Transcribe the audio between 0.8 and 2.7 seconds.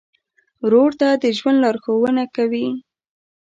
ته د ژوند لارښوونه کوې.